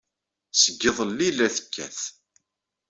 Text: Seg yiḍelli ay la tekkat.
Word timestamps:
Seg 0.61 0.75
yiḍelli 0.81 1.23
ay 1.27 1.31
la 1.33 1.47
tekkat. 1.55 1.99